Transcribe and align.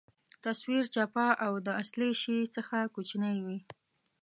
تصویر 0.45 0.85
چپه 0.95 1.27
او 1.45 1.53
د 1.65 1.67
اصلي 1.81 2.11
شي 2.21 2.37
څخه 2.55 2.77
کوچنۍ 2.95 3.37
وي. 3.45 3.59